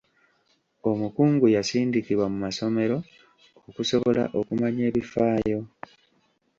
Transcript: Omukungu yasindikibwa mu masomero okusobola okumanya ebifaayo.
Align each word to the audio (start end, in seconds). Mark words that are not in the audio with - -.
Omukungu 0.89 1.45
yasindikibwa 1.55 2.25
mu 2.31 2.37
masomero 2.45 2.97
okusobola 3.67 4.23
okumanya 4.39 4.83
ebifaayo. 4.89 5.59